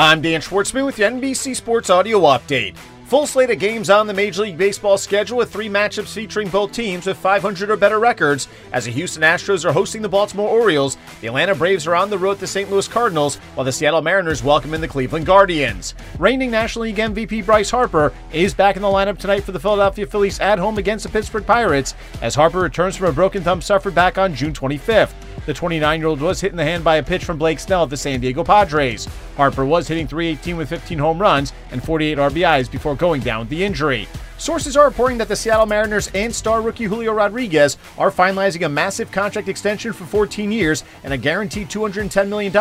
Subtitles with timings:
[0.00, 2.76] I'm Dan Schwartzman with NBC Sports Audio Update.
[3.08, 6.72] Full slate of games on the Major League Baseball schedule with three matchups featuring both
[6.72, 8.48] teams with 500 or better records.
[8.70, 12.18] As the Houston Astros are hosting the Baltimore Orioles, the Atlanta Braves are on the
[12.18, 12.70] road to St.
[12.70, 15.94] Louis Cardinals, while the Seattle Mariners welcome in the Cleveland Guardians.
[16.18, 20.06] Reigning National League MVP Bryce Harper is back in the lineup tonight for the Philadelphia
[20.06, 23.94] Phillies at home against the Pittsburgh Pirates, as Harper returns from a broken thumb suffered
[23.94, 25.14] back on June 25th.
[25.46, 27.84] The 29 year old was hit in the hand by a pitch from Blake Snell
[27.84, 29.08] of the San Diego Padres.
[29.34, 33.48] Harper was hitting 318 with 15 home runs and 48 RBIs before going down with
[33.48, 34.08] the injury.
[34.38, 38.68] Sources are reporting that the Seattle Mariners and star rookie Julio Rodriguez are finalizing a
[38.68, 42.52] massive contract extension for 14 years and a guaranteed $210 million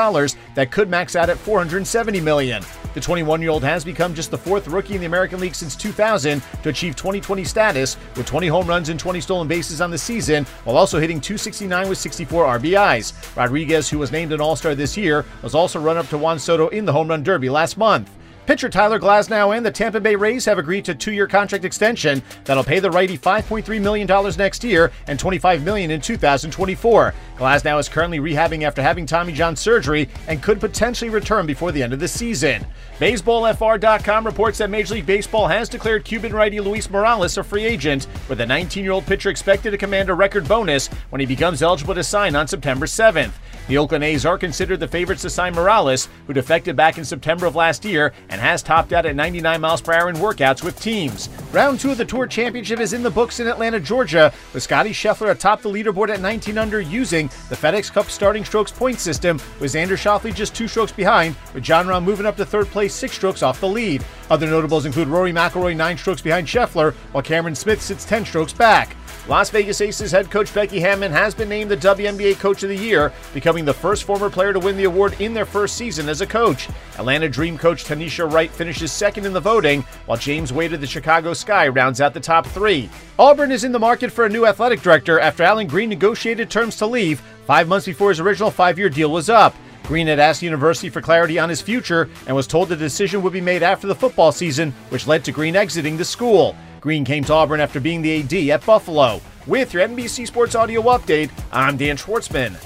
[0.56, 2.64] that could max out at 470 million.
[2.96, 6.70] The 21-year-old has become just the fourth rookie in the American League since 2000 to
[6.70, 10.78] achieve 2020 status with 20 home runs and 20 stolen bases on the season, while
[10.78, 13.36] also hitting 269 with 64 RBIs.
[13.36, 16.86] Rodriguez, who was named an All-Star this year, was also run-up to Juan Soto in
[16.86, 18.10] the home run derby last month.
[18.48, 22.24] Pitcher Tyler Glasnow and the Tampa Bay Rays have agreed to a two-year contract extension
[22.46, 27.14] that'll pay the righty $5.3 million next year and 25 million in 2024.
[27.38, 31.84] Glasnow is currently rehabbing after having Tommy John surgery and could potentially return before the
[31.84, 32.66] end of the season.
[33.00, 38.08] BaseballFR.com reports that Major League Baseball has declared Cuban righty Luis Morales a free agent,
[38.30, 42.04] with the 19-year-old pitcher expected to command a record bonus when he becomes eligible to
[42.04, 43.34] sign on September 7th.
[43.68, 47.46] The Oakland A's are considered the favorites to sign Morales, who defected back in September
[47.46, 50.80] of last year and has topped out at 99 miles per hour in workouts with
[50.80, 51.30] teams.
[51.58, 54.92] Round two of the Tour Championship is in the books in Atlanta, Georgia, with Scottie
[54.92, 59.42] Scheffler atop the leaderboard at 19 under using the FedEx Cup starting strokes point system,
[59.60, 62.94] with Xander Schauffele just two strokes behind, with Jon Rahm moving up to third place
[62.94, 64.06] six strokes off the lead.
[64.30, 68.54] Other notables include Rory McIlroy nine strokes behind Scheffler, while Cameron Smith sits 10 strokes
[68.54, 68.96] back.
[69.28, 72.78] Las Vegas Aces head coach Becky Hammon has been named the WNBA Coach of the
[72.78, 76.22] Year, becoming the first former player to win the award in their first season as
[76.22, 76.70] a coach.
[76.98, 80.88] Atlanta Dream coach Tanisha Wright finishes second in the voting, while James Wade of the
[80.88, 82.90] Chicago Sky rounds out the top three.
[83.18, 86.76] Auburn is in the market for a new athletic director after Allen Greene negotiated terms
[86.76, 89.56] to leave five months before his original five year deal was up.
[89.84, 93.22] Greene had asked the university for clarity on his future and was told the decision
[93.22, 96.54] would be made after the football season, which led to Greene exiting the school.
[96.82, 99.22] Greene came to Auburn after being the AD at Buffalo.
[99.46, 102.58] With your NBC Sports Audio Update, I'm Dan Schwartzman.